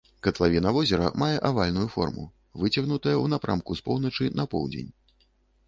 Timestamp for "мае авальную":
1.23-1.85